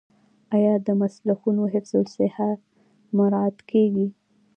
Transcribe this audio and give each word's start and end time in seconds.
آیا 0.55 0.73
د 0.85 0.87
مسلخونو 1.01 1.61
حفظ 1.73 1.93
الصحه 2.01 2.49
مراعات 3.17 3.57
کیږي؟ 3.69 4.07